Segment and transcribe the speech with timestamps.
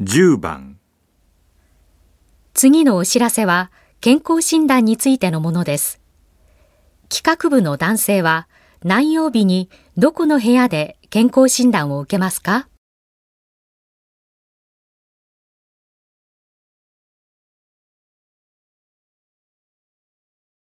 [0.00, 0.80] 10番
[2.52, 6.00] 次のお知らせは健康診断についてのものです。
[7.08, 8.48] 企画部の男性は
[8.82, 12.66] 何曜日にどこの部屋で健康診断を受けますか？